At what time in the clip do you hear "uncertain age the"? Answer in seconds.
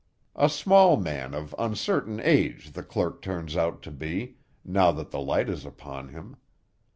1.59-2.81